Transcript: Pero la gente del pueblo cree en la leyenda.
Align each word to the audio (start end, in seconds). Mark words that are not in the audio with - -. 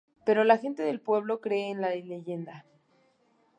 Pero 0.25 0.43
la 0.43 0.57
gente 0.57 0.81
del 0.81 0.99
pueblo 0.99 1.41
cree 1.41 1.69
en 1.69 1.79
la 1.79 1.91
leyenda. 1.91 2.65